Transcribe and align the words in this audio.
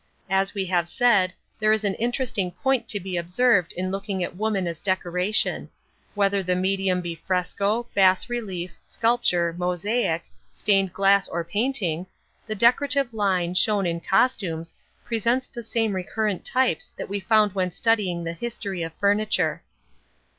As 0.31 0.55
we 0.55 0.65
have 0.65 0.89
said, 0.89 1.31
there 1.59 1.71
is 1.71 1.83
an 1.83 1.93
interesting 1.93 2.49
point 2.49 2.87
to 2.89 2.99
be 2.99 3.17
observed 3.17 3.71
in 3.77 3.91
looking 3.91 4.23
at 4.23 4.35
woman 4.35 4.65
as 4.65 4.81
decoration; 4.81 5.69
whether 6.15 6.41
the 6.41 6.55
medium 6.55 7.01
be 7.01 7.13
fresco, 7.13 7.85
bas 7.93 8.27
relief, 8.27 8.79
sculpture, 8.87 9.53
mosaic, 9.55 10.23
stained 10.51 10.91
glass 10.91 11.27
or 11.27 11.43
painting, 11.43 12.07
the 12.47 12.55
decorative 12.55 13.13
line, 13.13 13.53
shown 13.53 13.85
in 13.85 13.99
costumes, 13.99 14.73
presents 15.05 15.45
the 15.45 15.61
same 15.61 15.93
recurrent 15.93 16.43
types 16.43 16.91
that 16.97 17.07
we 17.07 17.19
found 17.19 17.53
when 17.53 17.69
studying 17.69 18.23
the 18.23 18.33
history 18.33 18.81
of 18.81 18.93
furniture. 18.93 19.61